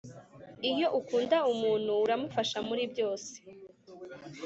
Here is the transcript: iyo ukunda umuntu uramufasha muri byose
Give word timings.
iyo 0.71 0.87
ukunda 0.99 1.37
umuntu 1.51 1.91
uramufasha 2.03 2.57
muri 2.67 2.83
byose 2.91 3.33